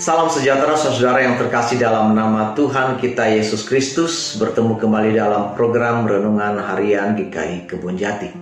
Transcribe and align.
Salam 0.00 0.32
sejahtera 0.32 0.80
saudara 0.80 1.20
yang 1.20 1.36
terkasih 1.36 1.76
dalam 1.76 2.16
nama 2.16 2.56
Tuhan 2.56 2.96
kita 2.96 3.36
Yesus 3.36 3.68
Kristus. 3.68 4.32
Bertemu 4.40 4.80
kembali 4.80 5.12
dalam 5.12 5.52
program 5.52 6.08
Renungan 6.08 6.56
Harian 6.56 7.12
GKI 7.20 7.68
Kebun 7.68 8.00
Jati. 8.00 8.32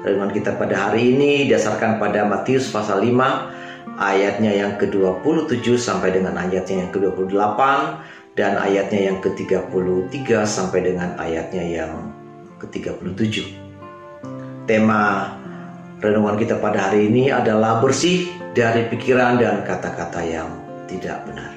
Renungan 0.00 0.32
kita 0.32 0.56
pada 0.56 0.88
hari 0.88 1.12
ini 1.12 1.44
didasarkan 1.44 2.00
pada 2.00 2.24
Matius 2.24 2.72
pasal 2.72 3.04
5 3.04 4.00
Ayatnya 4.00 4.48
yang 4.48 4.80
ke-27 4.80 5.76
sampai 5.76 6.08
dengan 6.08 6.32
ayatnya 6.40 6.88
yang 6.88 6.90
ke-28 6.96 7.60
Dan 8.32 8.56
ayatnya 8.56 9.12
yang 9.12 9.20
ke-33 9.20 10.08
sampai 10.48 10.80
dengan 10.88 11.12
ayatnya 11.20 11.68
yang 11.68 11.92
ke-37 12.64 13.44
Tema 14.64 15.36
renungan 16.00 16.40
kita 16.40 16.56
pada 16.56 16.88
hari 16.88 17.12
ini 17.12 17.28
adalah 17.28 17.76
bersih 17.76 18.24
dari 18.56 18.88
pikiran 18.88 19.36
dan 19.36 19.68
kata-kata 19.68 20.24
yang 20.24 20.67
tidak 20.88 21.22
benar. 21.28 21.52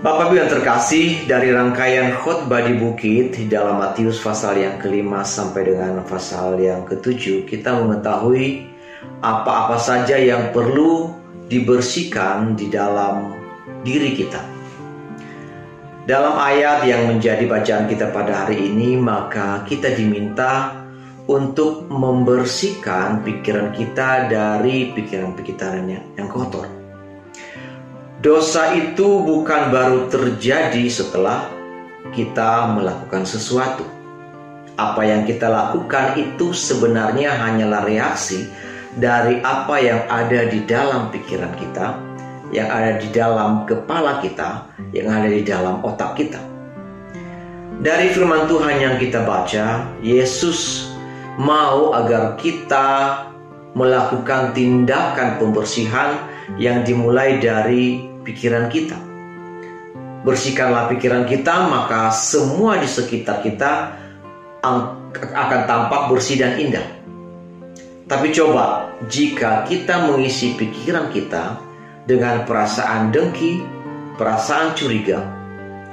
Bapak 0.00 0.32
Ibu 0.32 0.34
yang 0.40 0.48
terkasih 0.48 1.28
dari 1.28 1.52
rangkaian 1.52 2.16
khotbah 2.24 2.64
di 2.64 2.72
bukit 2.72 3.36
di 3.36 3.44
dalam 3.52 3.84
Matius 3.84 4.16
pasal 4.24 4.56
yang 4.56 4.80
kelima 4.80 5.20
sampai 5.20 5.68
dengan 5.68 6.00
pasal 6.08 6.56
yang 6.56 6.88
ketujuh 6.88 7.44
kita 7.44 7.76
mengetahui 7.76 8.64
apa-apa 9.20 9.76
saja 9.76 10.16
yang 10.16 10.56
perlu 10.56 11.12
dibersihkan 11.52 12.56
di 12.56 12.72
dalam 12.72 13.36
diri 13.84 14.16
kita. 14.16 14.40
Dalam 16.08 16.40
ayat 16.40 16.88
yang 16.88 17.04
menjadi 17.04 17.44
bacaan 17.44 17.84
kita 17.84 18.08
pada 18.08 18.48
hari 18.48 18.72
ini 18.72 18.96
maka 18.96 19.68
kita 19.68 19.92
diminta 19.92 20.80
untuk 21.28 21.92
membersihkan 21.92 23.20
pikiran 23.20 23.76
kita 23.76 24.32
dari 24.32 24.96
pikiran-pikiran 24.96 26.16
yang 26.16 26.28
kotor. 26.32 26.79
Dosa 28.20 28.76
itu 28.76 29.24
bukan 29.24 29.72
baru 29.72 30.04
terjadi 30.12 30.84
setelah 30.92 31.48
kita 32.12 32.68
melakukan 32.68 33.24
sesuatu. 33.24 33.88
Apa 34.76 35.08
yang 35.08 35.24
kita 35.24 35.48
lakukan 35.48 36.20
itu 36.20 36.52
sebenarnya 36.52 37.32
hanyalah 37.32 37.80
reaksi 37.88 38.44
dari 38.92 39.40
apa 39.40 39.72
yang 39.80 40.04
ada 40.12 40.52
di 40.52 40.60
dalam 40.68 41.08
pikiran 41.08 41.56
kita, 41.56 41.96
yang 42.52 42.68
ada 42.68 43.00
di 43.00 43.08
dalam 43.08 43.64
kepala 43.64 44.20
kita, 44.20 44.68
yang 44.92 45.08
ada 45.08 45.32
di 45.32 45.40
dalam 45.40 45.80
otak 45.80 46.20
kita. 46.20 46.44
Dari 47.80 48.12
firman 48.12 48.44
Tuhan 48.44 48.84
yang 48.84 48.94
kita 49.00 49.24
baca, 49.24 49.88
Yesus 50.04 50.92
mau 51.40 51.96
agar 51.96 52.36
kita 52.36 53.16
melakukan 53.72 54.52
tindakan 54.52 55.40
pembersihan 55.40 56.20
yang 56.60 56.84
dimulai 56.84 57.40
dari 57.40 58.09
pikiran 58.26 58.68
kita. 58.68 58.98
Bersihkanlah 60.20 60.92
pikiran 60.92 61.24
kita, 61.24 61.70
maka 61.70 62.12
semua 62.12 62.76
di 62.76 62.84
sekitar 62.84 63.40
kita 63.40 63.96
akan 65.16 65.60
tampak 65.64 66.12
bersih 66.12 66.36
dan 66.36 66.60
indah. 66.60 66.84
Tapi 68.04 68.34
coba 68.34 68.90
jika 69.06 69.64
kita 69.70 70.10
mengisi 70.10 70.58
pikiran 70.58 71.08
kita 71.14 71.62
dengan 72.04 72.42
perasaan 72.44 73.14
dengki, 73.14 73.62
perasaan 74.18 74.74
curiga, 74.76 75.24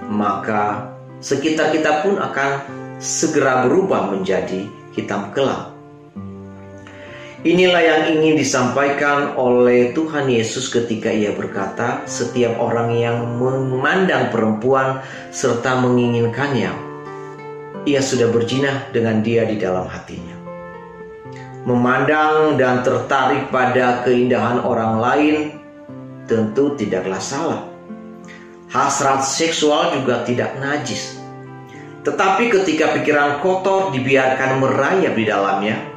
maka 0.09 0.91
sekitar 1.21 1.71
kita 1.71 2.01
pun 2.03 2.17
akan 2.17 2.51
segera 2.97 3.63
berubah 3.69 4.09
menjadi 4.11 4.65
hitam 4.97 5.29
kelam. 5.31 5.76
Inilah 7.47 7.79
yang 7.79 8.03
ingin 8.19 8.35
disampaikan 8.35 9.39
oleh 9.39 9.95
Tuhan 9.95 10.27
Yesus 10.27 10.67
ketika 10.67 11.07
ia 11.07 11.31
berkata, 11.31 12.03
setiap 12.03 12.59
orang 12.59 12.91
yang 12.91 13.23
memandang 13.39 14.27
perempuan 14.35 14.99
serta 15.31 15.79
menginginkannya, 15.79 16.75
ia 17.87 18.03
sudah 18.03 18.35
berjinah 18.35 18.91
dengan 18.91 19.23
dia 19.23 19.47
di 19.47 19.55
dalam 19.55 19.87
hatinya. 19.87 20.35
Memandang 21.63 22.59
dan 22.59 22.83
tertarik 22.83 23.47
pada 23.47 24.03
keindahan 24.03 24.59
orang 24.59 24.99
lain 24.99 25.35
tentu 26.27 26.75
tidaklah 26.75 27.23
salah. 27.23 27.63
Hasrat 28.67 29.23
seksual 29.23 29.95
juga 29.95 30.27
tidak 30.27 30.51
najis. 30.59 31.15
Tetapi 32.03 32.51
ketika 32.51 32.91
pikiran 32.91 33.39
kotor 33.39 33.95
dibiarkan 33.95 34.59
merayap 34.59 35.15
di 35.15 35.23
dalamnya, 35.23 35.95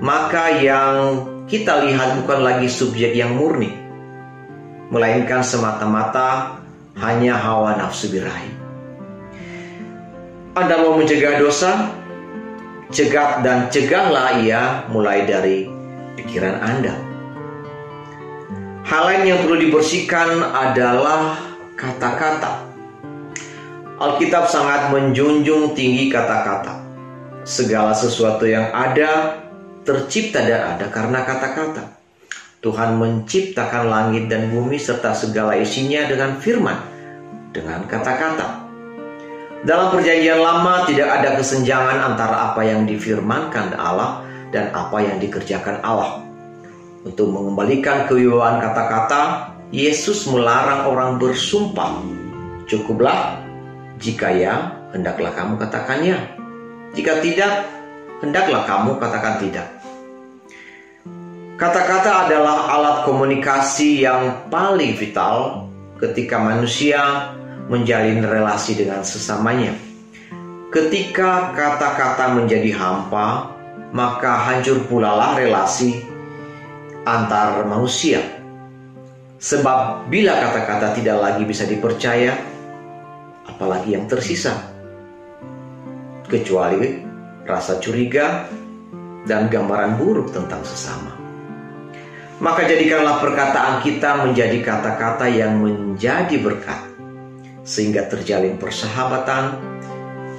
maka 0.00 0.60
yang 0.60 1.24
kita 1.46 1.86
lihat 1.86 2.22
bukan 2.22 2.42
lagi 2.42 2.66
subjek 2.66 3.14
yang 3.14 3.38
murni, 3.38 3.70
melainkan 4.90 5.42
semata-mata 5.42 6.58
hanya 6.98 7.38
hawa 7.38 7.78
nafsu 7.78 8.10
birahi. 8.10 8.50
Anda 10.56 10.80
mau 10.80 10.96
mencegah 10.96 11.36
dosa? 11.36 11.92
Cegat 12.88 13.42
dan 13.42 13.66
cegahlah 13.68 14.40
ia 14.40 14.86
mulai 14.88 15.26
dari 15.26 15.68
pikiran 16.16 16.62
Anda. 16.62 16.94
Hal 18.86 19.02
lain 19.10 19.22
yang 19.26 19.42
perlu 19.42 19.58
dibersihkan 19.58 20.54
adalah 20.54 21.34
kata-kata. 21.74 22.62
Alkitab 23.98 24.46
sangat 24.46 24.94
menjunjung 24.94 25.74
tinggi 25.74 26.06
kata-kata. 26.08 26.78
Segala 27.42 27.90
sesuatu 27.90 28.46
yang 28.46 28.70
ada 28.70 29.42
tercipta 29.86 30.42
dan 30.42 30.76
ada 30.76 30.90
karena 30.90 31.22
kata-kata. 31.22 31.96
Tuhan 32.58 32.98
menciptakan 32.98 33.86
langit 33.86 34.26
dan 34.26 34.50
bumi 34.50 34.74
serta 34.74 35.14
segala 35.14 35.54
isinya 35.54 36.02
dengan 36.10 36.42
firman, 36.42 36.74
dengan 37.54 37.86
kata-kata. 37.86 38.66
Dalam 39.62 39.94
perjanjian 39.94 40.42
lama 40.42 40.82
tidak 40.84 41.06
ada 41.06 41.38
kesenjangan 41.38 42.12
antara 42.12 42.50
apa 42.52 42.66
yang 42.66 42.82
difirmankan 42.84 43.78
Allah 43.78 44.26
dan 44.50 44.74
apa 44.74 44.98
yang 44.98 45.22
dikerjakan 45.22 45.78
Allah. 45.86 46.26
Untuk 47.06 47.30
mengembalikan 47.30 48.10
kewibawaan 48.10 48.58
kata-kata, 48.58 49.54
Yesus 49.70 50.26
melarang 50.26 50.90
orang 50.90 51.22
bersumpah. 51.22 52.02
Cukuplah 52.66 53.38
jika 54.02 54.34
ya, 54.34 54.74
hendaklah 54.90 55.30
kamu 55.32 55.54
katakannya. 55.54 56.18
Jika 56.98 57.22
tidak, 57.22 57.70
hendaklah 58.20 58.66
kamu 58.66 58.98
katakan 58.98 59.38
tidak. 59.38 59.75
Kata-kata 61.56 62.28
adalah 62.28 62.68
alat 62.68 63.08
komunikasi 63.08 64.04
yang 64.04 64.52
paling 64.52 64.92
vital 64.92 65.64
ketika 65.96 66.36
manusia 66.36 67.32
menjalin 67.72 68.20
relasi 68.20 68.76
dengan 68.76 69.00
sesamanya. 69.00 69.72
Ketika 70.68 71.56
kata-kata 71.56 72.36
menjadi 72.36 72.76
hampa, 72.76 73.56
maka 73.88 74.36
hancur 74.36 74.84
pula 74.84 75.16
lah 75.16 75.40
relasi 75.40 76.04
antar 77.08 77.64
manusia. 77.64 78.20
Sebab 79.40 80.12
bila 80.12 80.36
kata-kata 80.36 80.92
tidak 80.92 81.16
lagi 81.24 81.48
bisa 81.48 81.64
dipercaya, 81.64 82.36
apalagi 83.48 83.96
yang 83.96 84.04
tersisa. 84.04 84.52
Kecuali 86.28 87.00
rasa 87.48 87.80
curiga 87.80 88.44
dan 89.24 89.48
gambaran 89.48 89.96
buruk 89.96 90.36
tentang 90.36 90.60
sesama. 90.60 91.15
Maka 92.36 92.68
jadikanlah 92.68 93.24
perkataan 93.24 93.80
kita 93.80 94.20
menjadi 94.28 94.60
kata-kata 94.60 95.24
yang 95.24 95.56
menjadi 95.56 96.36
berkat, 96.36 96.84
sehingga 97.64 98.04
terjalin 98.12 98.60
persahabatan, 98.60 99.56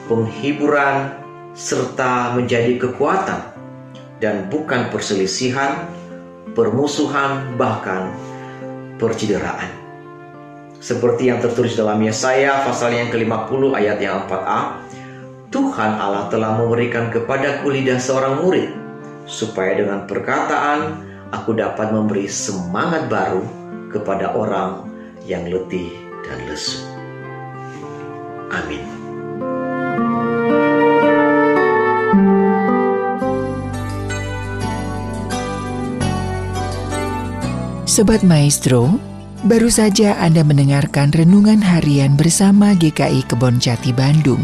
penghiburan, 0.05 1.17
serta 1.57 2.37
menjadi 2.37 2.77
kekuatan, 2.77 3.41
dan 4.21 4.45
bukan 4.45 4.93
perselisihan, 4.93 5.89
permusuhan, 6.53 7.57
bahkan 7.57 8.13
percideraan. 9.01 9.73
Seperti 10.77 11.33
yang 11.33 11.41
tertulis 11.41 11.73
dalam 11.73 11.97
Yesaya 11.97 12.61
pasal 12.61 12.93
yang 12.93 13.09
ke-50 13.09 13.73
ayat 13.73 13.97
yang 13.97 14.29
4a, 14.29 14.85
Tuhan 15.49 15.91
Allah 15.97 16.29
telah 16.29 16.61
memberikan 16.61 17.09
kepadaku 17.09 17.73
lidah 17.73 17.97
seorang 17.97 18.37
murid, 18.45 18.69
supaya 19.25 19.73
dengan 19.73 20.05
perkataan 20.05 21.09
aku 21.31 21.55
dapat 21.55 21.91
memberi 21.91 22.27
semangat 22.29 23.11
baru 23.11 23.43
kepada 23.91 24.35
orang 24.35 24.87
yang 25.27 25.47
letih 25.47 25.91
dan 26.23 26.39
lesu. 26.47 26.83
Amin. 28.51 28.83
Sobat 37.87 38.21
Maestro, 38.21 39.01
baru 39.49 39.73
saja 39.73 40.13
Anda 40.21 40.45
mendengarkan 40.45 41.09
renungan 41.09 41.65
harian 41.65 42.13
bersama 42.13 42.77
GKI 42.77 43.25
Kebon 43.25 43.57
Jati 43.57 43.89
Bandung. 43.89 44.43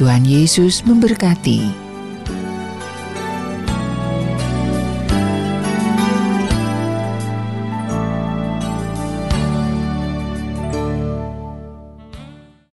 Tuhan 0.00 0.24
Yesus 0.24 0.80
memberkati. 0.80 1.85